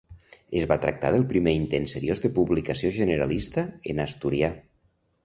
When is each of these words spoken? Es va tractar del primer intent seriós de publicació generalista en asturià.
Es 0.59 0.63
va 0.69 0.77
tractar 0.85 1.11
del 1.15 1.25
primer 1.33 1.53
intent 1.57 1.85
seriós 1.91 2.23
de 2.23 2.31
publicació 2.39 2.91
generalista 2.97 3.67
en 3.93 4.03
asturià. 4.07 4.51